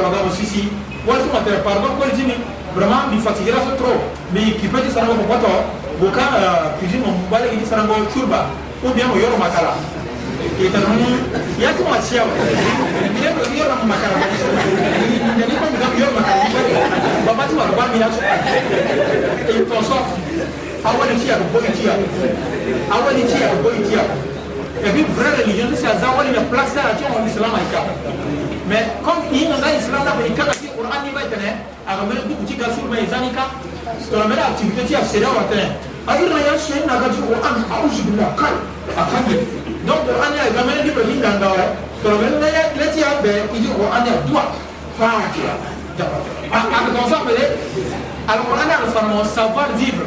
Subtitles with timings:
[0.00, 0.72] Ramadan sisi
[1.04, 2.32] wala tuma tere pardon ko jini
[2.72, 4.00] vraiment mi fatiguera so trop
[4.32, 5.52] mais qui peut dire sarango ko pato
[6.00, 6.32] bo ka
[6.80, 8.48] cuisine mon bala ini sarango churba
[8.80, 9.76] ou bien o yoro makala
[10.64, 10.96] et ta non
[11.60, 16.40] ya ko ma sia wa ni ko yoro makala ni ni ko mi yoro makala
[17.28, 18.20] ba ba tuma ba mi ya so
[19.52, 19.98] et ton so
[20.88, 21.94] awani tia ko boy tia
[22.96, 24.08] awani tia ko boy tia
[24.88, 27.82] et puis vraie religion c'est à zawali la place là tu en islam aïka
[28.68, 31.50] mais comme i nana islana ɓe kaka si qouran ima tene
[31.88, 33.42] aga mbeɗa duguti ka surma isanika
[34.10, 35.66] tona mbeɗa activité ti a séda wa tene
[36.06, 38.54] a irna ya sen nagati qouran ausubillah kay
[38.98, 39.34] a kange
[39.86, 41.64] donc qouran ya ga mbeɗa ndiɓe mi ndangawe
[42.02, 44.42] tona mbeɗa leti ya ɓe idi qouran ya duwa
[44.98, 45.54] faakira
[45.98, 46.16] jaɓa
[46.54, 47.44] aga comme ça mbeɗe
[48.30, 50.06] alqouran ala samo savoir vivre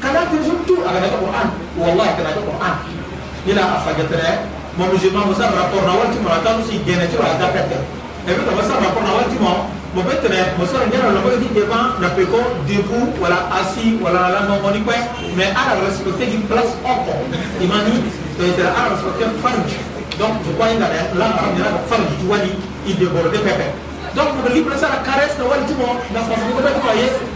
[0.00, 1.46] kana toujours a kana qur'an
[1.78, 2.74] wallahi kana qur'an
[3.46, 4.32] ila afagetere
[4.76, 7.78] mo musulman mo sa rapport na wanti mo ta musi gene ci wa ta pete
[8.26, 11.28] e be mo sa rapport na wanti mo mo betere mo sa ngena lo ko
[11.40, 14.98] ti devant na peko debout wala assis wala la mo ni quoi
[15.36, 17.22] mais à respecter une place encore
[17.62, 18.04] imani
[18.36, 19.70] donc euh, à respecter farj
[20.20, 22.42] donc je crois que là on dira farj tu vois
[22.86, 23.66] il déborde pepe
[24.12, 27.35] donc mo libre ça la caresse na wanti mo na façon ko ta ko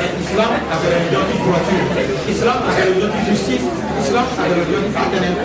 [0.00, 1.86] Islam avait la religion qui voiture,
[2.26, 3.64] Islam avait la religion qui justice,
[4.02, 5.36] Islam avait la religion qui partenaire.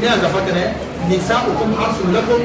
[0.00, 0.72] Ne a partenaire,
[1.08, 2.40] نساؤكم حرث لكم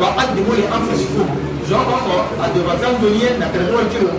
[0.00, 1.26] وقدموا لأنفسكم
[1.70, 1.98] جرى
[2.44, 4.10] أدوا زمزونية نكرموا الجلو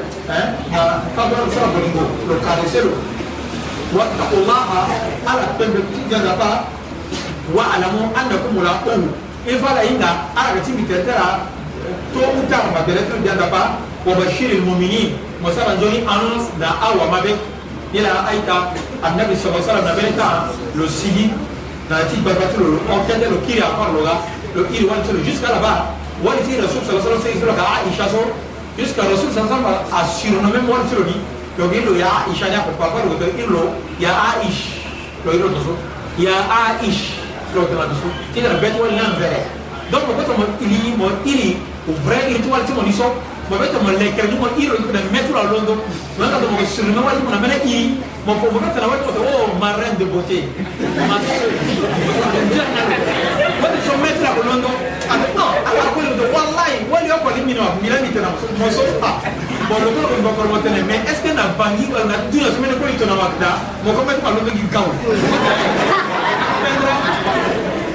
[1.17, 2.91] قبل أن سرقوا لو كارسلو
[3.95, 4.63] واتقوا الله
[5.27, 6.51] على التنبيه جنبا
[7.53, 8.93] wa'lamu annakum mulaquhu
[9.45, 11.45] ifala inga ala gati mitetera
[12.15, 15.13] to uta ma bere to janda ba wa bashiril mu'minin
[15.43, 17.35] musala nzoni annonce da awa mabe
[17.93, 18.73] ila aita
[19.05, 20.27] annabi sallallahu alaihi wasallam nabeta
[20.73, 21.29] lo sigi
[21.89, 24.25] na ti babatu lo enquête lo kiri akor lo ga
[24.57, 25.93] lo kiri wanto lo jusqu'à là-bas
[26.25, 28.21] wani ti rasul sallallahu alaihi wasallam ka aisha so
[28.73, 31.17] jusqu'à rasul sallallahu alaihi wasallam a surnommé moi ti lo di
[31.61, 33.61] lo gi lo ya aisha ne ko pa ko lo
[34.01, 34.81] ya aish
[35.21, 35.71] lo iro to so
[36.17, 37.14] ya aish
[37.55, 39.39] lɔtɔ la dusu i nana bɛɛ tɔgɔ lan fɛrɛ
[39.91, 41.49] donc mɔgɔ tɔmɔ ili mɔ ili
[41.87, 43.11] o vrai ili tɔgɔ la tɔmɔ nisɔn
[43.49, 45.77] mɔ bɛ tɔmɔ lɛkɛrɛ tɔmɔ ili o tɔmɔ mɛtɔ la lɔn dɔn
[46.19, 47.73] mɔ ka tɔmɔ surumɛ waati mun na mɛ ne i
[48.27, 50.39] mɔ fɔ mɔ ka tɛnɛ waati mun na o ma reine de beauté
[51.07, 51.17] ma o
[53.71, 54.75] de sɔn mɛtɔ la o lɔn dɔn
[55.11, 58.01] a bɛ nɔn a b'a ko de do walayi wali o kɔni min na minɛn
[58.03, 58.29] min tɛna
[58.59, 59.09] muso fa
[59.69, 62.75] bon le kɔrɔ bɛ kɔrɔ tɛnɛ mais est ce que na bangi na dunan sɛmɛni
[62.79, 63.49] ko in tɔnɔ ma da
[63.85, 64.89] mɔgɔ mɛtɔ la lɔn dɔn k'i gawo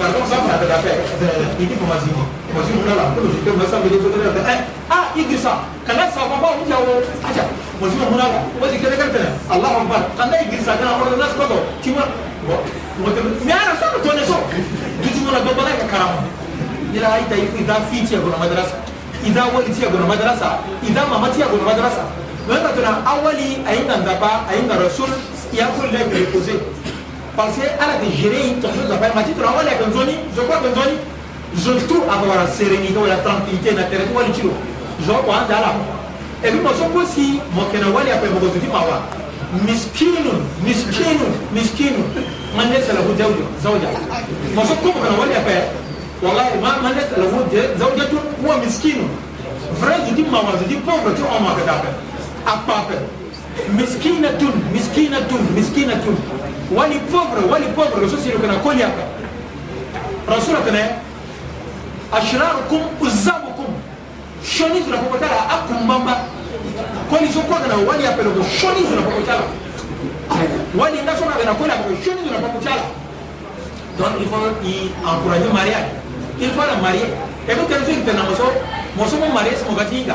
[0.00, 1.00] par contre ça eh, on avait l'affaire
[1.60, 4.16] il dit mamazima mamazima on a la polo j'étais moi ça me dit tout à
[4.16, 7.44] l'heure ah il dit ça quand ah, là ça va pas on dit oh acha
[7.76, 10.72] mamazima on a la moi j'ai quelqu'un qui Allah akbar quand là il dit ça
[10.80, 11.46] quand on a ce quoi
[11.84, 12.08] tu vois
[13.44, 14.40] mais alors ça le connaît ça
[15.04, 16.24] du tout on a pas parlé avec karama
[16.96, 18.88] il a été il a fiti à madrasa
[19.20, 20.48] إذا ولد يا ابن مدرسة
[20.88, 22.02] إذا ما مات يا ابن مدرسة.
[22.48, 25.08] لأن أولي أين النبأ أين الرسول
[25.60, 26.79] يأكل لك ريبوزي.
[27.36, 30.94] parce que ala de gérer tozozabai mati tolangoleka nzoni zokwaka nzoni
[31.54, 34.52] zotu akokola sérénité oya tranquillité na tere tiwali tilo
[35.06, 35.70] zokwa nzala
[36.42, 38.98] epuis mozokosi mokene wali ape mokozoti mawa
[39.66, 40.32] miskinu
[40.64, 42.00] miskinu miskinu
[42.56, 43.88] mandesalaku zawja zawja
[44.56, 45.54] mozokomokana wali ape
[46.22, 46.50] wallahi
[46.82, 47.38] mandesalaku
[47.78, 48.18] zawja tu
[48.48, 49.04] wa miskinu
[49.80, 51.88] vrai zoti mawa zoti pauvre ti omakatape
[52.52, 52.98] apape
[53.76, 56.16] miskinatun miskinatun miskinatun
[56.70, 59.04] wali pauvre wali pauvre rasul sino kana koli hapa
[60.30, 60.80] rasul kana
[62.14, 63.74] ashrarukum uzabukum
[64.42, 66.24] shoni tunapopatana akumbamba
[67.10, 69.42] kweli sio kwa kana wali hapa leo shoni tunapopatana
[70.78, 72.84] wali ndaso na kana koli hapa shoni tunapopatana
[73.98, 75.90] donc il faut y encourager mariage
[76.40, 77.10] il faut la marier
[77.48, 78.44] et donc rasul kana moso
[78.96, 80.14] moso mo marier mo gatinga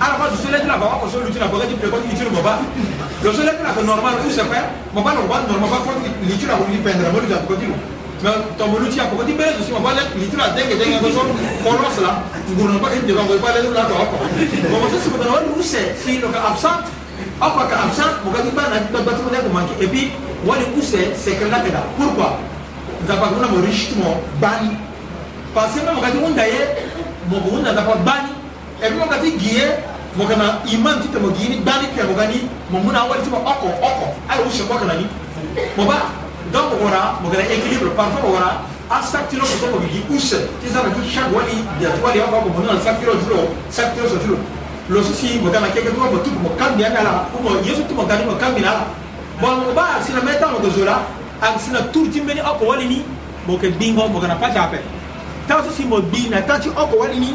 [0.00, 2.52] alaba ah, dusu lɛti la baba kɔsɔ luti la bɔgɔti pɛ kɔti itiri baba
[3.22, 6.44] lɔsɔ lɛti la ko normal ou c'est vrai baba lɔ ba normal ba kɔti luti
[6.50, 7.76] la kɔti pɛndɛrɛ mɔlu ja kɔti lo
[8.24, 11.20] mɛ tɔmɔ luti a kɔti bɛrɛ dusu ma ba lɛ luti la dɛgɛ dɛgɛ kɔsɔ
[11.62, 12.10] kɔlɔs la
[12.50, 14.16] ngurunɔ ba kɛnɛ jɛban kɔ ba lɛti la baba kɔ
[14.66, 16.82] bɔbɔ sɛ sɛbɛn wali ou c'est fille lɔ ka absent
[17.40, 20.10] aw ka ka absent bɔgɔti ba na ba batimu lɛ ko man kɛ et puis
[20.42, 22.34] wali ou c'est c'est que la kɛ da pourquoi
[23.06, 24.74] nzapakuna mo riche tuma bani
[25.54, 26.62] parce que mɛ mɔgɔti unda ye
[27.30, 28.42] mɔgɔ unda nzapa bani
[28.82, 29.64] ebima kati giye
[30.18, 32.38] mokana iman tite mo gini gbani kɛ mo gani
[32.70, 35.06] mo muna wali tuma ɔkɔ ɔkɔ ayi o sɛ kɔkana ni
[35.76, 36.10] mo ba
[36.52, 38.50] donc mo wara mo kɛra équilibre parfois mo wara
[38.90, 42.28] a sakitiro kɔsɔ mo gigi u sɛ tisa na ti chaque wali dɛtu wali aw
[42.34, 43.38] b'a fɔ mo nana sakitiro juro
[43.70, 44.38] sakitiro sɔ juro
[44.90, 47.94] losusi mo kana kɛkɛ tuma mo tu mo kan biya la ou mo yesu tu
[47.94, 48.86] mo gani mo kan bi la
[49.40, 51.02] bon mo ba silamɛ tan mo gozo la
[51.42, 53.04] a sina tuuru ti mbeni ɔkɔ wali ni
[53.46, 54.78] mo kɛ bingo mo kana pa jaa pɛ
[55.46, 57.34] tan sosi mo gbi na tan ti ɔkɔ wali ni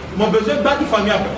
[0.17, 1.31] mon besoin bâti famille après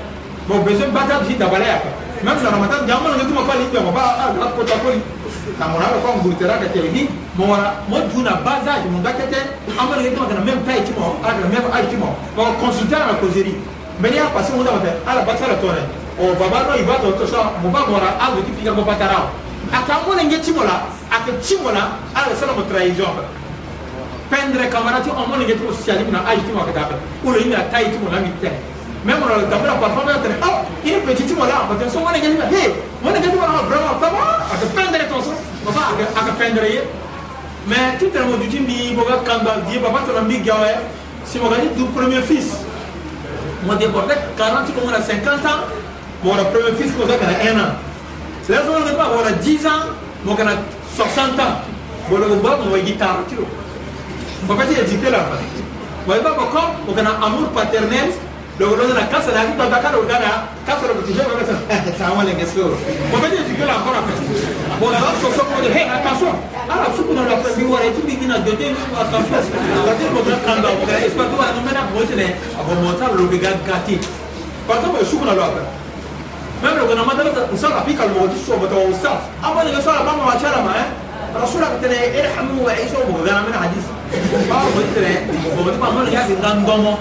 [0.49, 1.93] mon besoin bâti vie d'abala après
[2.25, 4.97] même si la ramadan jambo na ngati mapali ndio mabaa ah la ah, kota koli
[5.59, 9.39] na mwana kwa ngurutera kati hivi mwana modu na baza je mon gakete
[9.79, 13.55] amana ngati mwana même taille timo ah la même âge timo ba consulter la causerie
[13.99, 15.85] mais il y a passé on ah, oh, va faire à la bataille la tonne
[16.19, 19.29] o baba no iba to to ça mon ba mwana ah ngati pika ko patara
[19.71, 20.81] akamona ngati mola
[21.13, 23.13] akatimo la ah la sala mo trahison
[24.33, 26.95] pendre camarade omonenge ti osocialisme na age ti mo ayeke dape
[27.25, 28.57] olo hinga na taille ti mo langi tene
[29.05, 31.33] même on a tapé la plateforme et on a dit, oh, il est petit, tu
[31.33, 32.71] vois là, parce que son monnayé, hé,
[33.03, 35.33] monnayé, tu vois là, vraiment, ça va, à te peindre ton son,
[35.65, 36.61] papa, à te peindre,
[37.67, 40.55] mais tout le monde dit, mi, boga, kanda, vie, papa, tu as mis gawe,
[41.25, 42.55] si mon gars, ton premier fils,
[43.65, 44.07] moi, des portes,
[44.37, 45.59] 40, comme on a 50 ans,
[46.23, 47.73] mon premier fils, comme ça, qu'on a 1 an.
[48.47, 49.69] Là, on a pas, on a 10 ans,
[50.23, 50.45] mon gars,
[50.95, 51.43] 60 ans,
[52.09, 53.47] bon, on va, on va guitare, tu vois.
[54.49, 55.19] wakati ya jike la
[56.07, 58.09] waiba bako ukana amour paternel
[58.59, 60.29] dogodoza na kasa na kita bakara ukana
[60.67, 61.53] kasa na kutisha kwa kasa
[61.99, 62.65] sawa lenge sio
[63.13, 64.23] wakati ya jike la akora pesa
[64.79, 66.27] bona so so kwa he akaso
[66.73, 69.35] ala suku na rafa bi wara tu bi kina jote ni kwa kaso
[69.87, 73.99] kati kwa kanda kwa espatu wa nomena mojene abomota lubiga gati
[74.67, 75.63] kwa sababu suku na rafa
[76.63, 79.19] même le gouvernement de l'État, on s'en applique à l'ouverture sur votre ustaz.
[79.43, 80.93] Avant de le faire, la maman va tirer la main, hein.
[81.41, 83.85] رسولك تنا ارحموا وعيشوا بغدانا من حديث
[84.49, 85.11] ما قلت تنا
[85.57, 86.93] بغدانا ما من ياسين كان دومو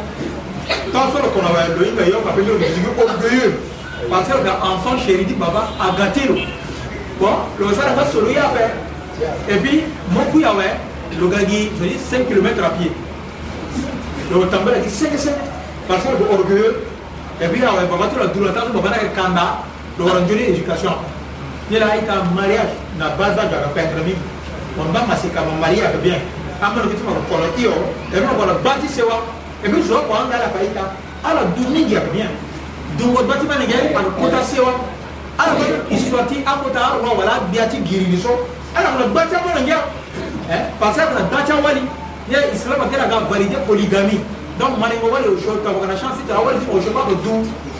[0.93, 3.53] تاسو كنا وعدوا يبقى يوم قبل يوم يجيبوا كل جيل
[4.11, 6.41] parce que l'enfant chéri dit papa a gâté l'eau
[7.21, 8.75] bon le message va solo ya fait
[9.49, 10.75] et puis mon coup ya ouais
[11.21, 12.91] le gars dit je dis 5 km à pied
[14.29, 15.33] le tambel dit 5 5
[15.87, 16.83] parce que orgueilleux
[17.41, 19.47] et puis ya ouais papa tu la douleur tant papa n'a que kanda
[19.97, 20.95] le rendu l'éducation
[21.73, 24.21] ye la ayi ka mariage na bazage akapetre mingi
[24.79, 26.21] wambangasekama mariage bien
[26.61, 27.73] amanoki ti makokolo ti yo
[28.13, 29.25] emi makolo ba ti sewa
[29.65, 30.85] ebi zo kua anga ala kaita
[31.25, 32.29] ala du mingi yaka bien
[33.01, 34.77] dungo ba ti manenge aye kpana kota sewa
[35.41, 38.37] ala kua histoire ti akota aroa wala agbia ti girili so
[38.77, 39.77] ala kuna ba ti amanenge
[40.77, 41.83] parce que akuna ba ti awali
[42.29, 44.21] ye islam akelaka valide polygami
[44.61, 47.35] donc manenge wali ozo kabakana chance ti tara wali ti ozo ba ko du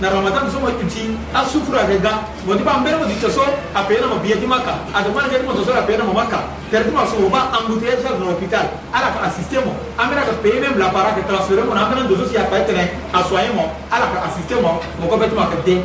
[0.00, 3.16] na ramadan so ma tuti a sufura ke ga mo ti ba mbere mo ti
[3.16, 3.40] toso
[3.72, 5.88] a pe na mo biye ti maka a to mara ke ti mo toso a
[5.88, 9.24] pe na mo maka tere ti ma so mo ba embouteillage dans l'hôpital ala ka
[9.32, 12.04] assister mo a mera ka paye même la para ke transféré mo na a mera
[12.04, 15.32] doso si a pa tere a soigné mo ala ka assister mo mo ko pe
[15.32, 15.80] ti ma ka de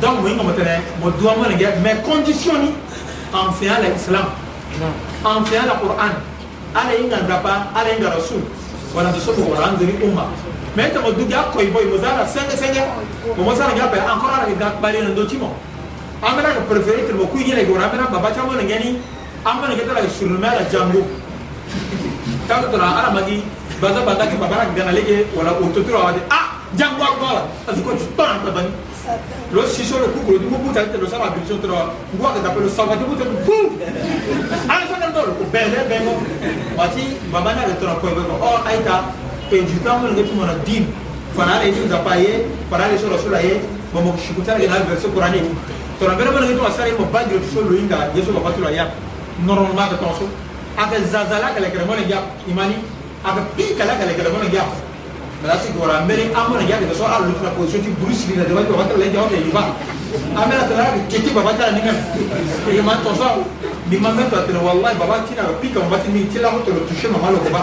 [0.00, 2.72] donc mo yi mo tere mo doit mo ne ge mais condition ni
[3.28, 4.24] enseignant l'islam
[5.20, 6.16] enseignant le Coran
[6.72, 8.40] ala yi ngandapa ala yi ngarasul
[8.96, 10.32] wala toso mo wala andiri umma
[10.76, 12.82] me toko dugi akoyi boyi mozalaka senge senge
[13.36, 15.50] momosalaki ape encore alaki balina ndotimo
[16.22, 18.90] ambelaka préféré tiri bokuinyelaki wona ambena baba ti ambonenge ni
[19.44, 21.02] ambonenge ti alaki surnommé ala django
[22.46, 23.42] tango tona ala magi
[23.82, 26.46] baza banda ti baba alaki gana leke wala ototiri awa ti ah
[26.76, 28.70] django agbala azi ko ti tona tabani
[29.52, 32.58] lo siso lo kukuro ti mubuta ti lo sara abulsion tiri wa ngu waka dape
[32.62, 33.56] lo sawa ti buta bu
[34.70, 36.14] ala ah, sokani to lo ko bende bengo
[36.78, 38.96] wati baba ni alaki tona koyi beko o oh, aita
[39.58, 40.86] edukango elenge tumona dine
[41.36, 43.60] fana ala eti nzapa ye fana ala esolosola ye
[43.94, 45.50] mamokishikutalake na verse coranique
[45.98, 48.92] tona mbele mona ngetu asala ye mobadilo tiso loyinga ye so babatula yaka
[49.46, 50.28] normalement aka tonso
[50.78, 52.74] aka zazala aka lekele mona ngi yaka imani
[53.24, 54.76] aka pikala aka lekele mona ngi yaka
[55.42, 58.70] malasi gora mbele amona ngi yaka teso ala lutu na position ti bruce lina debaki
[58.72, 59.62] babatala ye jaoke yuba
[60.42, 61.92] amela tala aka keti babatala ninga
[62.70, 63.26] eke ma tonso
[63.86, 67.62] ndima mbeto atene wallahi babatina bapika mobati mingi tilango tolo touche mama lokoba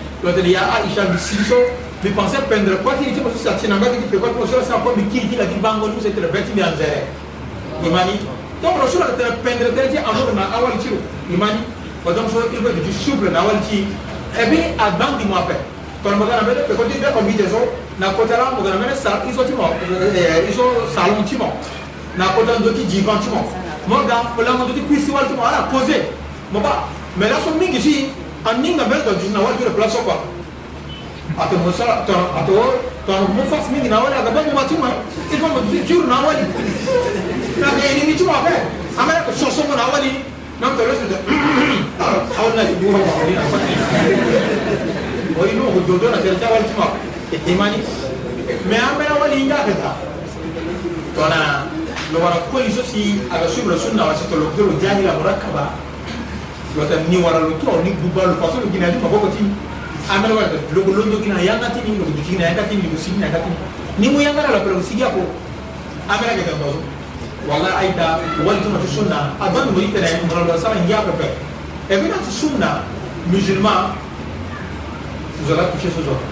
[0.23, 1.57] lotene ya aisha bisiso
[2.03, 6.13] bipense pendre kwati iti mosusu atinangaki bipekwai mosusu apo mikiri ti laki bango ni mosusu
[6.15, 7.03] tene beti mbi anzere
[7.85, 8.13] imani
[8.61, 10.89] donc lo sura tene pendre tene ti anodo na awali ti
[11.33, 11.59] imani
[12.03, 13.79] kodonk so il veut du souple na awali ti
[14.37, 15.55] e bi abangi mo ape
[16.03, 17.59] kono moga na mbene pekoti mbe kombite so
[17.99, 18.91] na kota la moga na mbene
[19.29, 19.69] iso ti mo
[20.49, 20.63] iso
[20.95, 21.49] salon ti mo
[22.17, 23.41] na kota ndo ti divan ti mo
[23.87, 25.97] moga olango ndo ti kuisi wali ti mo ala pose
[26.53, 26.85] mo ba
[27.17, 28.07] mais laso mingi si
[28.49, 30.15] aninga mbele tajuni na watu ile place kwa
[31.45, 31.83] atamosa
[32.39, 32.73] ato
[33.07, 34.89] tamufas mingi na wale akabangu matuma
[35.31, 36.41] ilikuwa mzuri na wale
[37.61, 38.51] na ni mituma kwa
[39.03, 40.11] ama yako sosomo na wale
[40.61, 41.17] na mtu aliyosema
[42.39, 43.81] au na ndio kwa nini
[45.41, 46.85] oyi no hujodo na serta wale tuma
[47.53, 47.77] imani
[48.69, 49.91] me ambera wale inga kata
[51.15, 51.61] tona
[52.13, 55.69] lo wara kwa hizo si aga subra sunna wasito lo jahila murakaba
[56.75, 59.43] iwata ni waralo tro ni dubalo faso ni gina di maboko ti
[60.09, 63.19] andalo wala logo londo kina yanga ti ni logo kina yanga ti ni logo sigi
[63.19, 63.51] yanga ti
[63.99, 65.19] ni mu yanga la pelo sigi ako
[66.07, 66.79] amela ga gambazo
[67.47, 68.07] wala aita
[68.47, 71.27] walto na sunna aban mo itena ni mo la sala ngia ko pe
[71.91, 72.83] e bena ti sunna
[73.29, 73.91] musulman
[75.43, 76.23] vous allez toucher ce genre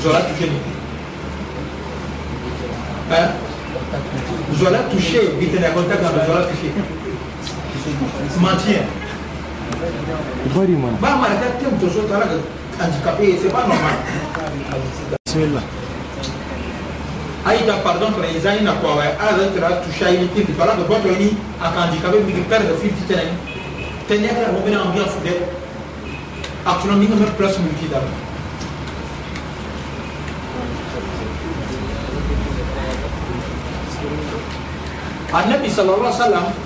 [0.00, 0.64] vous allez toucher nous
[3.16, 3.28] hein
[4.50, 6.70] vous allez toucher bitena contact vous allez toucher
[8.40, 8.82] mentir
[11.00, 12.26] ba maraka te moto ozotala
[12.82, 13.94] handicapé eh, c'est pas normal
[15.24, 15.62] bismillah
[17.48, 21.36] aita par exemple eza ye na kuawa azaitira ah, touche ayini tindi palaka bato ayini
[21.62, 23.32] aka handicapé mbiki perdre filti tene
[24.08, 25.32] tene ala mobena ambiance de
[26.66, 28.06] actuellement mingi même place mbiki dala
[35.32, 36.65] annabi sallallahu alaihi wasallam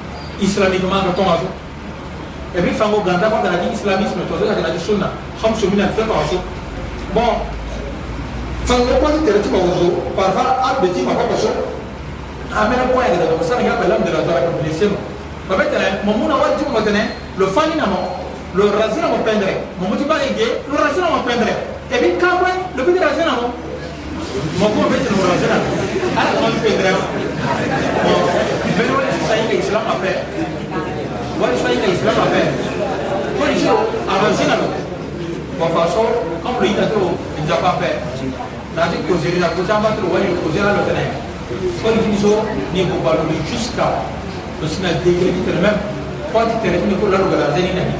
[0.41, 1.47] islamiquement no tonga so
[2.57, 6.25] e puis fango ganda kon tala di islamisme tozozaka na di sunna hamso mina fekora
[6.27, 6.41] so
[7.13, 7.45] bon
[8.65, 9.85] fango kon tere ti mako so
[10.17, 11.49] parfois abe ti makoko so
[12.51, 14.97] amena kon yeke dago sani ga belam de la zara ka blessé no
[15.47, 17.99] babe tene mo mu na wari ti moko tene lo fani na mo
[18.57, 21.21] lo rasi na mo pendre mo mu ti ba e ge lo rasi na mo
[21.21, 23.53] pendre e puis kakue lo peut ti rasi na mo
[24.57, 25.57] mo kon peut ti lo mo rasi na
[26.17, 27.03] ala kon ti pendre mo
[28.77, 30.11] bɛni wale sisan yi ka islam afɛ
[31.39, 32.41] wale sisan yi ka islam afɛ
[33.39, 33.75] ko nin si o
[34.07, 34.71] avancé na don
[35.59, 36.05] wa façon
[36.43, 37.11] quand le yita trop
[37.41, 37.99] il n'a pas fait
[38.75, 41.05] nati causé la causé en bas trop wale causé la le fɛnɛ
[41.83, 42.31] ko nin fini so
[42.73, 44.03] ni ko balo ni jusqu'à
[44.61, 45.79] le sina degré du tɛrɛ même
[46.31, 47.95] quand tu tɛrɛ ni ko la l'organisé ni nani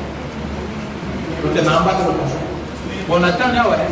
[1.43, 2.29] le tɛnɛ en bas trop bon
[3.19, 3.87] on attend là ouais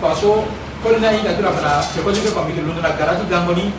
[0.00, 0.48] façon
[0.80, 2.92] ko n'a yita trop la fana c'est quoi tu peux pas me dire l'on a
[2.96, 3.72] garanti d'harmonie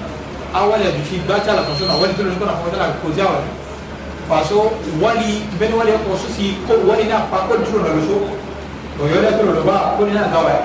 [0.54, 3.50] awale dushi bacha la faso na wali tulun kona kona la kozia wali
[4.30, 4.58] faso
[5.02, 8.16] wali ben wali ko so si ko wali na pa ko tulo lo so
[8.98, 10.62] to yole tulo lo ba ko ni na gawa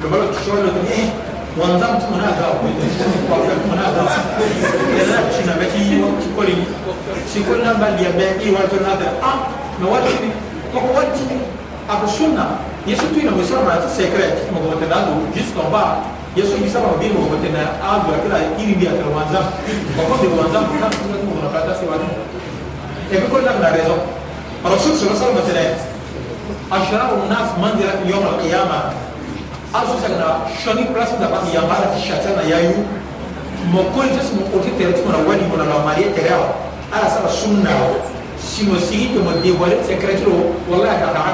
[0.00, 1.10] lo ba lo tulo lo ni
[1.58, 4.14] wanzam tu na gawa ko ni ko fa ko na gawa
[5.00, 5.98] ela chi na beki
[6.38, 6.54] ko ni
[7.26, 9.38] si ko na ba dia be i wa to na da ah
[9.82, 10.30] no wali
[10.70, 11.26] ko wali
[11.90, 15.66] a ko sunna yesu tu na mo sa ma secret mo ko te dando jusqu'en
[15.74, 19.40] bas yesu ibisaba babiri mukotenda agura kila irindi yakirwanza
[19.96, 21.16] bakozi rwanza kutatuna
[21.52, 22.06] karatasi watu
[23.14, 23.96] ebikolera na rezo
[24.74, 25.76] rasul sallallahu alaihi wasallam
[26.78, 28.78] ashraru nas manzila yawm alqiyama
[29.78, 30.28] azu sagna
[30.62, 32.74] shani plus da basi yambara shatana yayu
[33.72, 36.48] mokolje smo otete tuna wadi mona na maria terewa
[36.94, 37.70] ala sala sunna
[38.52, 40.32] simo sigi to mo devoile secreto
[40.70, 41.24] wallahi ta'ala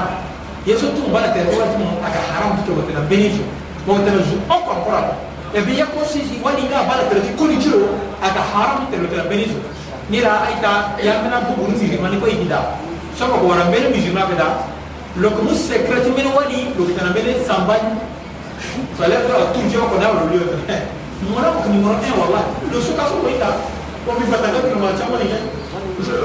[0.67, 3.43] yesu tu bala terewa tu aka haram tu to tena benito
[3.89, 5.17] donc tene zu encore koraba
[5.51, 7.81] e eh bi yakko sisi waɗinga bala tene ti condition
[8.21, 9.57] aka haram tene tene beni zu
[10.13, 12.59] nira ayta yamena bubunu musulmani ko idida
[13.17, 14.47] soko ko wara mbene musulman ɓe da
[15.17, 17.89] loko mu secret mbene waɗi loko tana mbene sambagne
[18.97, 20.85] falato a toujours ko dawa lolio tene
[21.25, 23.49] mona ko numéro un wallah le sokaso koyta
[24.05, 25.33] komi batanga pinoma camani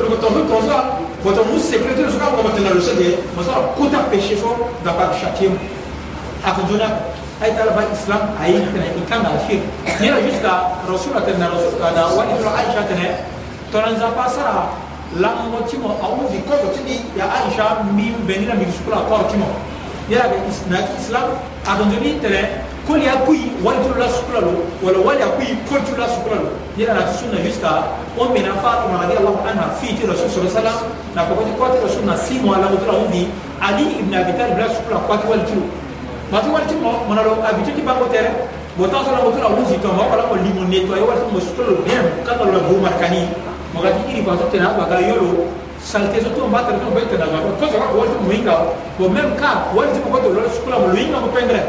[0.05, 0.81] loko tonso tonsoa
[1.25, 4.53] koto mu secret le soka ko matena lo sede masala kota péché fo
[4.85, 5.57] dapa chatiemo
[6.45, 7.14] ako jonako
[7.45, 9.61] a ye taa laban islam a ye tɛnɛ i kan k'a fiyɛ
[10.01, 10.55] ni yɛrɛ jusqu'à
[10.89, 13.07] rasul tɛnɛ rasul ka da wali dɔrɔn aisha tɛnɛ
[13.71, 14.73] tɔnɔnza pasara
[15.21, 19.05] lamɔ timo a wo fi kɔfɛ tini ya aisha min bɛ ni na mi sukula
[19.09, 19.49] kɔrɔ timo
[20.09, 20.37] ni yɛrɛ bɛ
[20.73, 21.27] nati islam
[21.69, 22.43] a dɔntɔni tɛnɛ
[22.89, 26.09] kɔli a kuyi wali tulu la sukula lo wala wali a kuyi kɔli tulu la
[26.17, 27.93] sukula lo ni yɛrɛ nati sunna jusqu'à
[28.25, 30.73] o mina fa tuma ali alahu anha fi ti rasul sɔrɔ sala
[31.15, 33.29] na kɔkɔti kɔti rasul na si mɔ ala ko tora o fi
[33.61, 35.84] ali ibn abi talib la sukula kɔti wali tulu
[36.33, 38.33] mati wari ti mo na lo habitude ti bango tere
[38.77, 41.29] mo temps so lango ti na wuzi tongo oko lango li mo nettoyer wari ti
[41.37, 43.29] mo suto lo bien kaka lo la vou markani
[43.77, 45.29] mo ga ti iri va so tene agbaga yo lo
[45.83, 48.19] saleté so ti mo mba tere ti mo be tene agbaga kozo kaka wari ti
[48.25, 48.55] mo hinga
[48.97, 51.61] o même ka wari ti mo kodolo sukula mo lo hinga mo pengre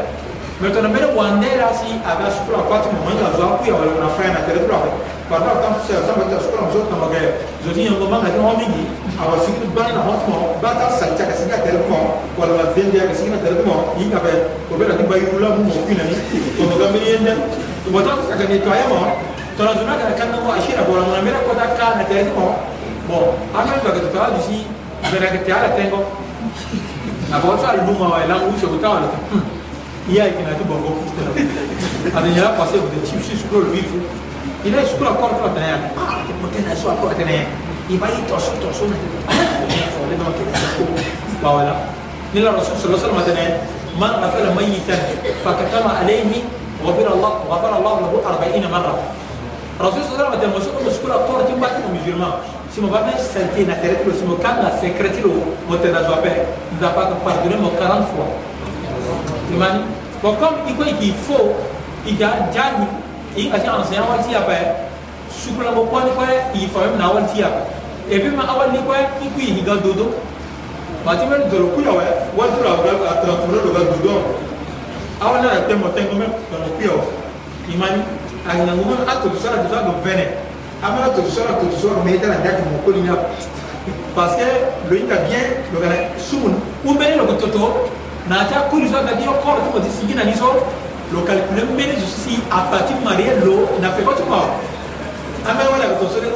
[0.60, 3.92] Mutta no meidän vaan neljä si aga sukula kwati mo manga zwa ku ya wala
[4.00, 4.40] na fra assim é assim é né?
[4.40, 4.40] né?
[4.40, 4.76] é na tere dura
[5.28, 7.22] kwa na tam se ta mata sukula mo zota mo ge
[7.64, 8.84] zodi en mo manga no mingi
[9.20, 12.00] awa sikri ban na hot mo bata sa cha kasi ka tere mo
[12.38, 14.32] wala ma vende ya kasi ka tere mo i ka be
[14.68, 16.16] ko be na ti bayi rula mo mo kina ni
[16.56, 17.32] ko mo ga mini ende
[17.84, 19.08] to mo ta ka ga ni to ya a
[19.56, 22.04] to na zuna ka kan mo ashira bora mo na mera ko ta ka na
[22.08, 22.46] tere mo
[23.10, 24.64] bon amen ba ga to ta disi
[25.12, 26.00] vera ke te ala tengo
[27.28, 29.08] na bolsa luma wa elangu se ko ta wala
[30.08, 30.78] Hier, il a dit bon,
[32.14, 33.90] Alors, il a passé au type, je suis le livre.
[34.64, 37.18] Il a écrit encore pour la Ah, tu peux t'en asseoir pour la
[37.90, 38.86] Il va y torcher, torcher,
[41.42, 41.74] Bah voilà.
[42.32, 43.74] Il a reçu sur le sol maintenant.
[43.96, 44.96] من غفل ميتا
[45.44, 46.22] فكتم عليه
[46.84, 48.94] غفر الله غفر الله له 40 مره
[49.80, 52.30] الرسول صلى الله عليه وسلم مشكور مشكور اكتر تيم باكي مجرما
[52.74, 55.88] si mon papa santé n'a traité le si mon cas n'a secrété le mot de
[55.88, 58.28] la joie nous a pas pardonné mon 40 fois
[59.54, 61.38] imagine bon comme il i ko k'i fo
[62.08, 62.86] i ka ja ni
[63.44, 64.66] i ka se ansenya wali ti yaba ye
[65.28, 66.02] sukulabɔ quoi
[66.54, 67.60] il i faamu na wali ti yaba
[68.10, 70.14] et puis ma awali ni quoi, il ko i ka dodo
[71.04, 74.24] mati mɛ dɔlɔ de wɛ wali tora a bila a tora tuma dɔ dodo
[75.20, 77.04] awali nana tɛ mɔ tɛnkɔ mɛ dɔlɔ kuya wɛ
[77.68, 78.00] i ma ni
[78.48, 80.24] a ɲinan ko mɛ a tobi sɔrɔ a tobi sɔrɔ a dɔn fɛnɛ
[80.82, 83.16] a mana tobi sɔrɔ a tobi sɔrɔ mɛ i tɛna da
[84.16, 84.46] parce que
[84.90, 86.48] lo yi ka biɲɛ lo kana sumu
[86.86, 87.90] n bɛ ne lɔ ko
[88.28, 90.66] naatya kurizo agadiyo koro ti modi sigi na ni so
[91.14, 94.50] lo calcule mbeni zo si apati marie lo na peko ti mo
[95.46, 96.30] ambeni wala yeke tonso de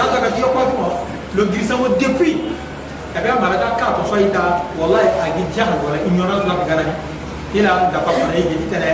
[0.00, 0.88] azo agadiyo koro ti mo
[1.36, 2.36] lo girisa mo depuis
[3.16, 4.44] ebe eh amara ti aka tonso aye ta
[4.78, 6.84] wallahi agi diaka lo wala ignorance lo apeka na
[7.54, 8.90] ni la dapa mana ye yedi tene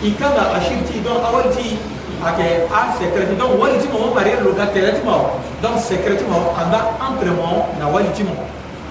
[0.00, 1.76] i kan ga achir ti donc awali ti
[2.24, 5.36] ake a secret ti donc wali ti mo mo marie lo ga tene ti mo
[5.60, 8.32] donc secret ti mo anda entre mo na wali ti mo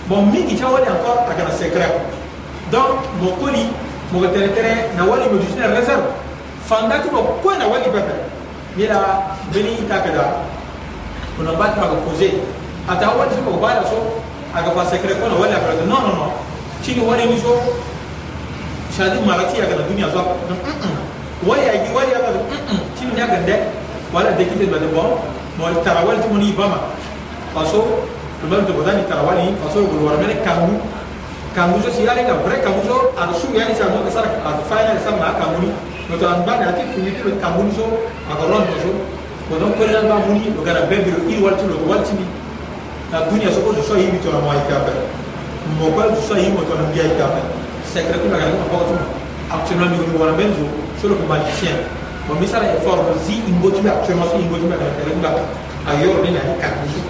[0.05, 1.93] bon mingi ti awali encore ayeke na secret
[2.71, 3.65] donc mokoli
[4.13, 6.05] moko teretere na wali mo jusina réserve
[6.65, 8.13] fanda ti mo kue na wali pepe
[8.77, 10.45] ye la mbeni i ta kada
[11.41, 12.29] ono ba ti maka posé
[12.85, 14.21] ata wali so moko ba la so
[14.53, 16.31] aga fa secret kue na wali apelete non non non
[16.83, 17.57] tini wali ni so
[18.93, 20.97] sadi mara ti aga na dunia so mm, mm.
[21.49, 22.39] wali agi wali aga so
[22.93, 23.55] tini ni aga nde
[24.13, 25.17] wala de kite mm, bade bon
[25.57, 26.77] mo tara wali ti mo ni ibama
[27.53, 27.81] faso
[28.45, 30.77] lo même de bodani tara wali faso yo golo wara mene kangu
[31.55, 35.69] kanguzo siyalenga vrai kanguzo aɗo suguyalisanoo ke sara aɗo fayalisa ma kanguni
[36.09, 37.83] noto an mbane ati fumitiro kanguni so
[38.29, 38.89] maka rondo so
[39.49, 42.25] konon korelal ma muni ɗo gara bebiro iri waltiro ɗo waltini
[43.11, 44.93] na duniya so ko so soa yimi tona moyi kaɓe
[45.81, 47.39] mokol so soa yimo tona mbiyayi kaɓe
[47.93, 49.03] secret kuma gara kuma fokotuma
[49.53, 50.63] actuellement migoni wona men jo
[51.01, 51.77] solo ko magicien
[52.29, 55.39] bon mi sara effort ko si ingotumi actuellement so ingotumi aɗa gara ɗa
[55.89, 57.01] a yorni nani kanguso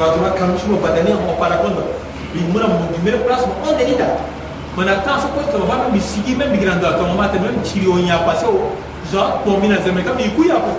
[0.00, 1.84] ɓatuma kangusumo badani en opara contre
[2.36, 4.08] limuna mugumere kurasuma onde ida
[4.76, 8.56] mana kanso ko to bana bisigi men bigranda to mate men tiri onya pase o
[9.10, 10.72] za kombina zeme kam ikuya ko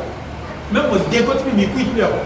[0.72, 2.20] men mo dekot mi ikuya tu ya ko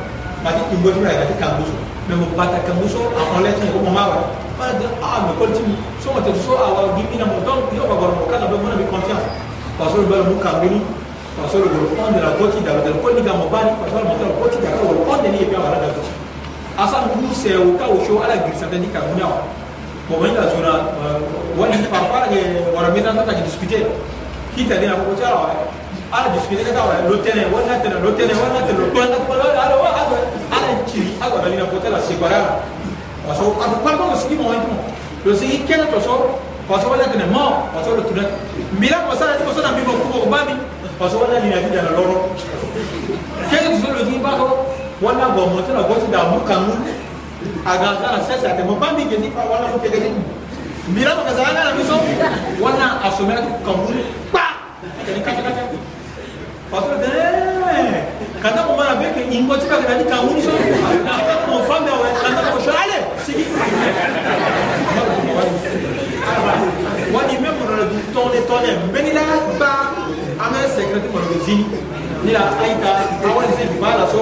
[0.44, 1.74] mate ingo tu ya kati kanguso
[2.12, 4.16] men mo bata kanguso a onlete ko mama wa
[4.60, 8.28] para de ah me continue so mate so awa gimina mo donc yo ba gormo
[8.28, 9.24] kana do mona bi confiance
[9.80, 10.82] parce que bal mu kangini
[11.40, 14.28] parce que le fond de la côte d'Ivoire le côte d'Ivoire mo bani parce que
[14.28, 15.88] le côte d'Ivoire le fond de ni e bien wala da
[16.78, 19.28] asan du se o ka o sho ala gir sata ni ka nya
[20.08, 20.88] ko wani da zura
[21.58, 23.84] wani parfara ke wara mi tan ta discuter
[24.56, 25.52] ki ta dina ko tsara
[26.12, 29.16] ala discuter ka ta wala lo tene wala tene lo tene wala tene lo tene
[29.26, 30.04] ko ala ala wa ala
[30.52, 32.64] ala ci ala da dina ko tala se bara
[33.28, 34.72] wa so ka ko ko ski mo antu
[35.28, 36.40] lo se ikke na to so
[36.72, 38.24] wa so wala tene mo wa so lo tuna
[38.80, 40.56] mira ko sala ko so na bi ko ko ba mi
[40.96, 42.32] wa so wala ni na ti da loro
[43.52, 44.71] ke so lo ti ba ko
[45.02, 46.94] wana gomoto na goti da muka ngule
[47.66, 50.14] agaza na sasa ate mopambi ngeni pa wana mutegeni
[50.90, 51.98] mbira makazalanga na miso
[52.62, 54.46] wana asomera kukangule pa
[55.06, 55.74] kanikakaka
[56.72, 57.10] pastor de
[58.44, 60.52] kanda mo mara beke ingo tiba kana di kangule so
[61.50, 63.46] mo fambe awe kanda mo shale sigi
[67.14, 69.22] wani même dans le tonne tonne mbeni la
[69.58, 69.72] ba
[70.46, 71.66] amé secret mo zini
[72.24, 72.92] ni la aita
[73.26, 74.22] awon zini bala so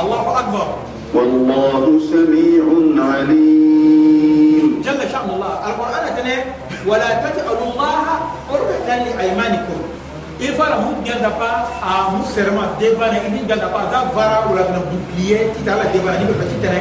[0.00, 0.66] الله أكبر
[1.14, 1.82] والله
[2.12, 2.64] سميع
[3.08, 6.38] عليم جل شأن الله القرآن تنه
[6.86, 8.02] ولا تجعلوا الله
[8.50, 9.78] قربة لأيمانكم
[10.40, 11.50] إفر هم جل دبا
[11.84, 16.80] أمو آه، سرما دبا نكين جل دبا ذا فرا ولا نبوكلية تتعلى دبا نبوكلية تتعلى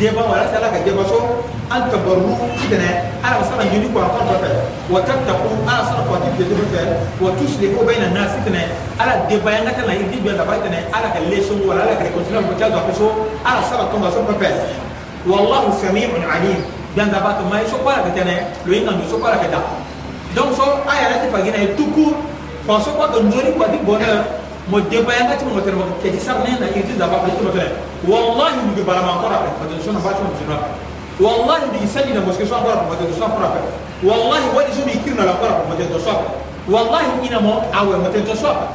[0.00, 1.20] دبا ولا سلا كدبا شو
[1.70, 2.30] an tabarru
[2.62, 2.90] idana
[3.26, 4.50] ala wasala jeli ko akon fɛ
[4.86, 6.82] wa tattaqu ala sala ko ti jeli fɛ
[7.18, 8.70] wa tuslihu baina nas idana
[9.02, 11.98] ala de bayan ka tana idi bi labai idana ala ka le shon wala ala
[11.98, 13.06] ka continue ko ta ko so
[13.42, 14.50] ala sala ko ba so fɛ
[15.26, 16.62] wallahu sami'un alim
[16.94, 19.50] dan da ba to mai so kwala ka tana lo inga no so kwala ka
[19.50, 19.58] da
[20.38, 22.14] donc so aya la ti fagina e tuku
[22.62, 24.22] ko so ko njori ko di bonheur
[24.70, 27.42] mo debayanga ti mo tere mo ke ti sarne na idi da ba ko ti
[27.42, 27.74] mo tere
[28.06, 30.85] wallahi mu ge barama ko ra ko to so na ba ti mo tere
[31.20, 33.48] والله بيسلنا مسكي شو أمبارح ما تدوس أفرا
[34.04, 36.28] والله وين شو بيكيرنا لأمبارح ما تدوس أفرا
[36.70, 38.68] والله إنا ما أول ما تدوس أفرا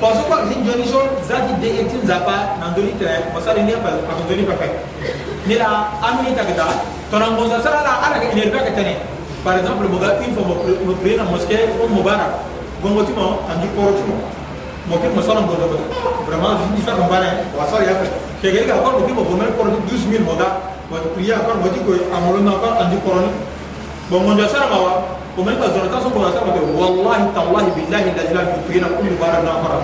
[0.00, 4.12] parce que quand Johnny John zaki de etim zapa nandoni tere masali ne pa pa
[4.18, 4.66] nandoni pa pa
[5.46, 6.66] ni la amini takda
[7.10, 8.96] tonan gonza sala la ala ke inerba ke tane
[9.44, 12.26] par exemple moga une fois mo prier na mosquée on mubarak
[12.82, 14.18] gongo timo andi poro timo
[14.90, 15.64] mo ke masala gonza
[16.26, 17.94] vraiment je dis ça comme bana wa sala ya
[18.42, 22.00] ke ke ga ko ko mo bonel poro 12000 moga bato priere akwana bati koye
[22.14, 23.30] amolo na akwana andi korone
[24.10, 24.90] bongonjo asalama wa
[25.38, 29.76] omani kazora ta sokona asala bate wallahi tallahi billahi lazila mikuyena kundu bara na akora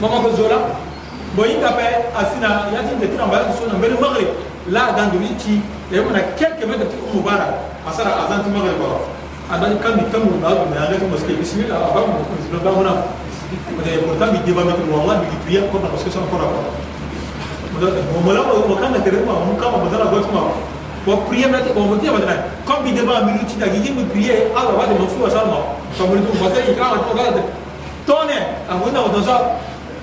[0.00, 0.56] mama kozola
[1.34, 1.84] bon yinga pe
[2.20, 4.30] asina yati nde tina mbala so na mbele maghrib
[4.74, 5.54] la gandu lichi
[5.92, 7.46] yemana quelques mètres ti kundu bara
[7.88, 8.92] asara azanti maghrib wa
[9.52, 12.94] adani kambi tamu na azu na yanga moske bismillah abamu kundu na bamuna
[14.06, 16.74] Pourtant, il débat mettre le wallah, il prie encore parce que ça encore encore.
[17.80, 20.40] mokanga terema mokama bazala gotuma
[21.06, 25.16] baprie mnate bamotia bazana comme bideba milu ti dagi ye mi prie ala bade mofu
[25.22, 25.58] basala ma
[25.98, 27.42] kamoli tu basa ikama tu kala
[28.06, 28.36] tone
[28.70, 29.56] abuna odosa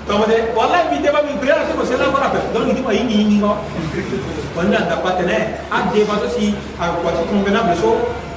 [0.06, 3.38] kamode wallahi bideba mi prie ala ko sela kora pe donc ni ma yini yini
[3.40, 3.56] no
[4.56, 5.36] banda da patene
[5.70, 7.90] a deba to si a kwati convenable so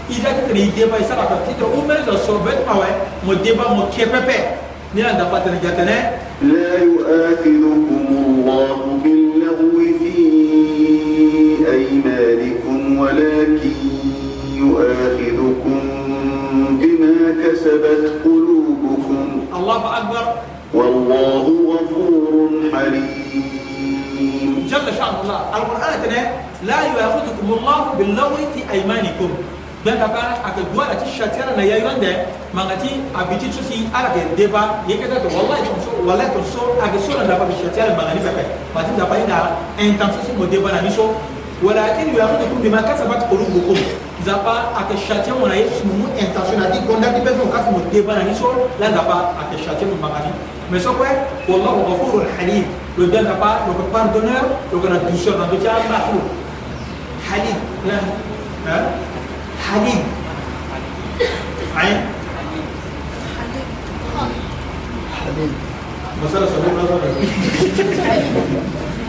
[0.09, 2.89] ida ti tere ideba isala ka ti tere umere zo so bet ma we
[3.23, 4.37] mo deba mo kepepe
[4.95, 5.97] ni anda patene gatene
[6.45, 8.84] la yu'akhidukum e, Allah
[11.65, 13.73] بأيمانكم ولكن
[14.53, 15.79] يؤاخذكم
[16.69, 20.33] بما كسبت قلوبكم الله أكبر
[20.73, 23.05] والله غفور حليم
[24.69, 26.01] جل شأن الله القرآن
[26.67, 29.31] لا يؤاخذكم الله باللغو في أيمانكم
[29.85, 32.09] dan ka kan aka dua da ci shatira na yayi wanda
[32.57, 36.73] mangati abiti su si ala ke deba yake da wallahi to so wallahi to so
[36.81, 39.39] aga so na da ba shatira mangani ba kai ma tin da ba ina
[39.77, 41.05] en tan so mo deba na ni so
[41.73, 43.73] a yu'akhidukum bima kasabat qulubukum
[44.23, 47.77] zapa akeshatia mwana yesu une intention adi gonda di bezo kasi le
[48.89, 49.97] na pas à châtier mon
[50.71, 50.83] mais
[52.97, 54.77] le bien pas le pardonneur le
[55.11, 55.65] douceur dans halib
[57.87, 58.01] hein
[59.59, 60.03] halib
[61.75, 61.87] hein halib halib
[66.25, 66.47] halib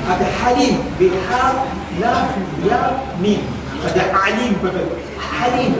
[0.07, 0.75] halib halib
[2.01, 2.15] لا
[2.71, 2.81] يا
[3.23, 3.39] مين
[3.85, 4.87] فدي عليم بدل
[5.31, 5.73] حليم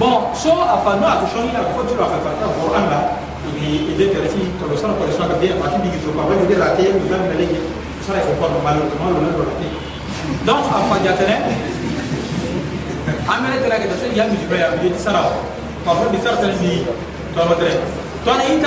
[0.00, 3.00] بون سو افانا تشوني لا فوتو لا فاتا القران لا
[3.44, 6.74] يعني اللي كان فيه كل سنه كل سنه كبير بعدين بيجي تشوف بعدين دي لا
[6.76, 7.46] تيه بيجي من اللي
[8.06, 9.72] صار يفكر مالو مالو لا ولا تيه
[10.46, 11.36] دونك افا جاتنا
[13.28, 15.22] عملت لك ده يا مش بيا بيجي سرا
[15.86, 16.82] طب دي سرا دي
[17.36, 17.70] طب ترى
[18.26, 18.66] تو انا انت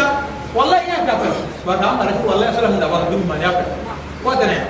[0.55, 1.31] والله يا كفر
[1.67, 3.75] بعد عمرك والله سلام ده بعد ما يا كفر
[4.25, 4.66] وقتنا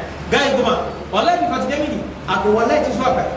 [2.53, 3.27] wallahi ti suwa kai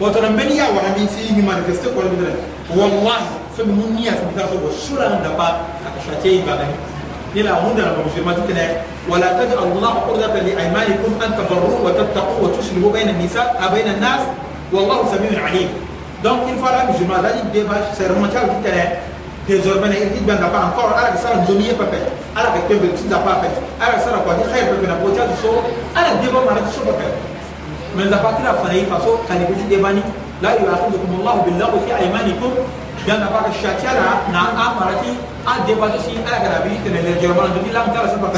[0.00, 2.36] wato nan bani ya wani min sai yi manifeste ko wani dare
[2.76, 6.74] wallahi fa mun niya sun ta so shuran da ba aka shace yi ba gani
[7.34, 8.66] ila mun da ba musulma tuka ne
[9.08, 13.96] wala taj'al Allah qurdata li aymanikum an tabarru wa tattaqu wa tuslihu bayna an-nisa bayna
[13.98, 14.22] an-nas
[14.72, 15.70] wallahu samiun alim
[16.22, 18.84] donc il fera musulma la dit débat c'est remontal tuka ne
[19.48, 21.98] désormais ne il banga pas encore ala sara nzomi pepe
[22.36, 25.62] ala ke kembe tsinda pepe ala sara kwa ni khair pepe na bocha so
[25.96, 27.31] ala debo mana so pepe
[27.96, 30.00] من زكاتنا فري فاسو كان يقول ديباني
[30.42, 32.50] لا يؤاخذكم الله باللغو في ايمانكم
[33.06, 34.00] جانا باك الشاتيالا
[34.32, 35.12] نا نعم، امرتي
[35.46, 38.34] آه، ادي آه، باتو سي اغرا بي تنل جرمان دي لام ترى سبب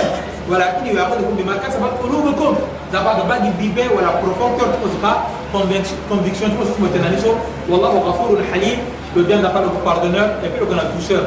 [0.51, 2.53] ولكن يؤاخذكم بما كسبت قلوبكم
[2.93, 5.13] زباد باغي بيبي ولا بروفوكتور تمسكا
[6.11, 7.33] conviction تمسك متنانيسو
[7.71, 8.79] والله غفور حليم
[9.17, 11.23] le bien n'a pas le pardonneur et puis le grand douceur.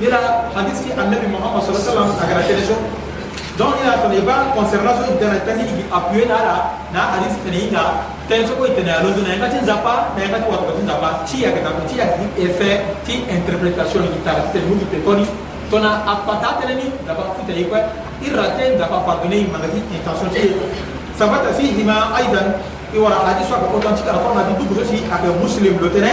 [0.00, 3.02] Il a hadith qui Annabi Muhammad sallallahu alayhi wa sallam a gratté
[3.56, 6.56] donc ina tana iba conservation itana tani igi appuyer na ala
[6.92, 7.84] na alis tana inga
[8.28, 11.08] tani soko itana ya londo na yanga ti nzapa na yanga ti watoka ti nzapa
[11.24, 12.76] ti yeke tako ti yeke ti effet
[13.08, 15.24] ti interprétation igi tara ti tene mu gi tene toni
[15.72, 17.80] tona akpa ta atene ni nzapa futa ye kue
[18.28, 20.48] i ra te nzapa pardonner i manga ti intention ti ye
[21.16, 22.60] sabata fihima aidan
[22.92, 26.12] i wara hadis aka authentique ala korona ti dugu so si ayeke muslim lo tene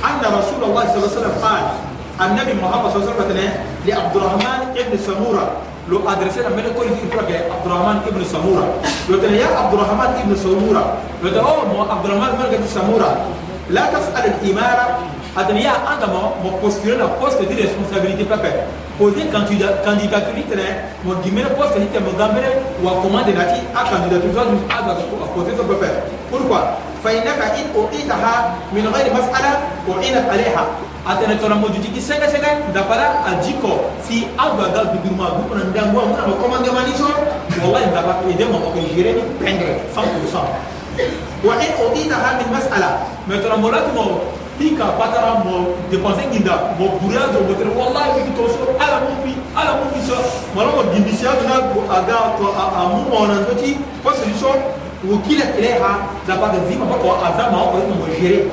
[0.00, 1.76] anna rasul allah sa sallam qal
[2.24, 7.28] annabi muhammad sa sallam tene li abdurahman ibne samura لو ادرسنا من كل في فرق
[7.52, 8.68] عبد الرحمن ابن سموره
[9.10, 13.12] لو تلي عبد الرحمن ابن سموره لو تلي عبد الرحمن ابن سموره
[13.70, 14.98] لا تسال الاماره
[15.36, 18.48] Adrien Adamo, mon postulat, la poste de responsabilité papa.
[18.98, 19.94] Posé candidature,
[21.04, 22.50] mon guillemet, la poste de mon gambere,
[22.82, 24.82] ou à commander la fille à candidature, à
[25.34, 25.86] poser son papa.
[26.32, 26.62] Pourquoi
[27.04, 28.34] فإنك إن أعيدها
[28.72, 29.52] من غير مسألة
[29.96, 30.64] أعينت عليها
[31.08, 33.70] atene tona moju jiki sege sege dapara ajiko
[34.08, 37.04] si agagal biduruma gukuna ndangwa nguna no komande maniso
[37.62, 40.40] wallahi dapa ede mo ko jere ni pendre 100%
[41.48, 42.88] wa in e udita hadi mas'ala
[43.26, 44.04] me tona molatu mo
[44.60, 49.00] pika patara mo dépenser ginda mo buria do mo tere wallahi ki to so ala
[49.08, 50.20] mo bi ala mo bi so
[50.52, 54.58] mo mo gimbisia na ko aga to amu ona ndoti ko solution
[55.00, 58.52] wukila ileha dapa gazima ko azama ko mo jere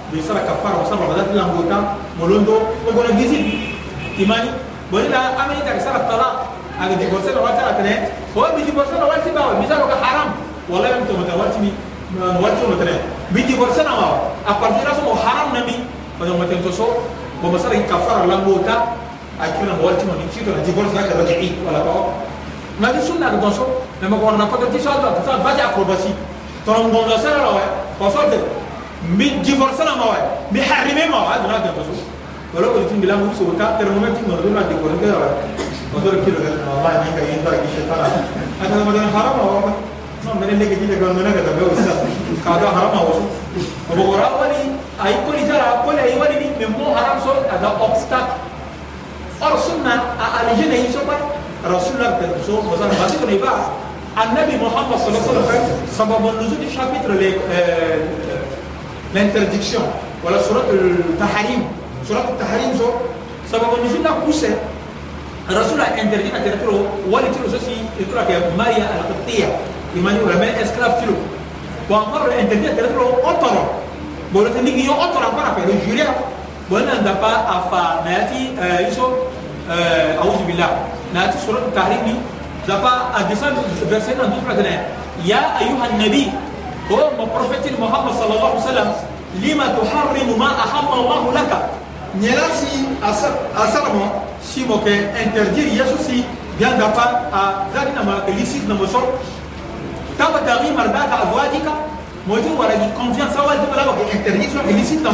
[0.17, 1.83] yosala kafara osala baza ti lango tan
[2.19, 2.51] molondo
[2.87, 3.71] okona visite
[4.19, 4.51] imani
[4.91, 6.27] bonila ameni taka sala tala
[6.79, 10.35] aga divorce na wati ala tene o mi divorce na wati bawa mi saloka haram
[10.69, 11.69] wallahi mi tomata euh, wati mi
[12.43, 12.93] wati ono tene
[13.31, 15.79] mi divorce na wawa a partir la somo haram na mi
[16.19, 16.85] parce mo tento so
[17.41, 18.91] bomo sala ki kafara lango ta
[19.39, 22.11] akina mo wati mo ni chito na divorce na ka rajii wala ko
[22.83, 23.63] ngati sunna ga gonso
[24.03, 26.11] na ma ko na ko ti so ta ta baja acrobatie
[26.67, 27.61] tonon gonzo sala wa
[27.97, 28.59] ko so
[29.09, 31.89] mi divorcer ma way mi harime ma way dina dem so
[32.53, 35.41] wala ko tin bilang so ka ter mo tin ngol dina de ko ngel wala
[35.57, 38.07] ko so ki lo ngel wallahi ni ka yinda ki shetana
[38.61, 39.71] ana ma dana haram ma wala
[40.21, 41.93] no mere lege ji de ko ngel ka be usta
[42.45, 43.23] ka do haram ma so
[43.89, 44.61] ko bo ra wali
[45.01, 48.37] ay ko ni tara ko ay wali ni me mo haram so ada obstacle
[49.41, 51.17] or sunna a alijina yi so ba
[51.65, 53.53] rasulullah ta so ko zan ba ko ne ba
[54.11, 57.11] النبي محمد صلى الله عليه وسلم سبب نزول الشابتر
[59.13, 59.81] l'interdiction,
[60.23, 61.63] voilà surat al-Taharim.
[62.07, 62.71] Surat al-Taharim,
[63.45, 64.55] ça va nous dire pousser.
[65.49, 69.45] الرسول انترجي اترتلو ولي تلو سوسي يقول لك ماريا القبطيه
[69.97, 71.13] يماني ولا من اسكراف تلو
[71.89, 73.55] وامر الانترجي اترتلو اوتر
[74.33, 76.05] بولت نيجي يو اوتر بارا بيرو جوريا
[76.71, 78.53] بونا دابا افا ناتي
[78.91, 79.03] يسو
[80.21, 80.69] اعوذ بالله
[81.17, 82.21] ناتي سوره التحريم
[82.69, 82.91] دابا
[83.25, 83.53] ادسان
[83.89, 84.65] فيرسينا دوترا
[85.25, 86.27] يا ايها النبي
[86.91, 88.87] قوم بروفيت محمد صلى الله عليه وسلم
[89.39, 91.51] لما تحرم ما أحل الله لك
[92.19, 92.73] نيلاسي
[93.57, 94.05] أسرمو
[94.43, 96.23] سيموك انتردير يسوسي
[96.59, 97.05] بيان دابا
[97.73, 98.99] ما نما ليسيد نمسو
[100.19, 101.67] تبتغي مرضات أزواجك
[102.27, 105.07] موجود ولا دي confiance أول دي بلا بك interdiction illicite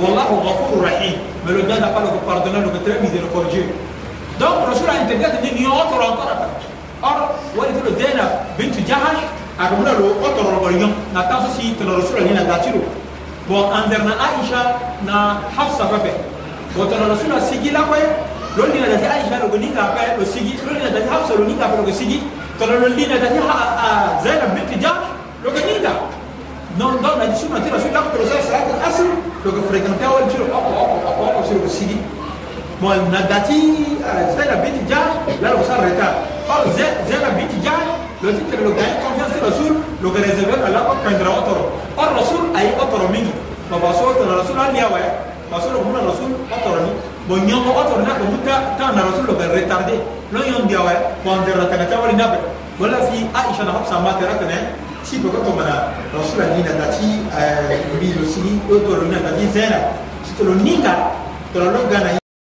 [0.00, 1.16] والله غفور رحيم
[1.48, 3.68] mais بيان gars n'a pas le pardonner le très miséricordieux
[4.40, 7.26] donc le jour a interdit de dire ni autre encore
[8.58, 9.20] بنت جهش
[9.60, 12.84] akamuna lo o tɔrɔlɔgɔli ɲɔn na taa so si tɔrɔlɔso la ɲina daa ti lo
[13.48, 14.60] bɔn an zɛrɛna aisha
[15.08, 16.12] na hafsa fɛfɛ
[16.76, 18.04] o tɔrɔlɔso la sigi la kɔye
[18.56, 20.90] lo ni na dati aisha lo ko ni k'a pɛ o sigi lo ni na
[20.92, 22.20] dati hafsa lo ni k'a pɛ o ko sigi
[22.60, 23.40] tɔrɔlɔ li na dati
[24.28, 25.04] zainab binti jahsh
[25.44, 25.92] lo ko ni ka
[26.76, 29.08] non dɔn na di sunna ti rasul la ko tɔrɔlɔso la salatu asr
[29.44, 31.98] lo ko fréquenté wali ti lo ɔkɔ ɔkɔ ɔkɔ ɔkɔ si lo ko sigi
[32.80, 33.56] bɔn na dati
[34.04, 37.95] euh, zainab binti jahsh la lo ko sa reta ɔ zainab binti jahsh
[38.26, 41.66] لوتيت لو جاي كونفيرس الرسول لو كان يزبل الله كان درا وتره
[41.98, 43.32] الرسول اي وتره مني
[43.70, 45.12] ما بصوت الرسول قال لي يا ويا
[45.54, 46.92] بصوت من الرسول وترني
[47.30, 49.96] بنيو وتر نا كنت كان الرسول لو كان ريتاردي
[50.32, 52.38] لو يوم دي ويا كون درا كان تاول نبي
[52.80, 54.58] ولا في عائشه نحب سمات راتنا
[55.12, 55.76] si peut comme la
[56.18, 57.10] rasul ali na tati
[58.00, 59.80] bi lo sini o to lo na tati zera
[60.36, 60.94] to lo ninga
[61.52, 62.25] to lo gana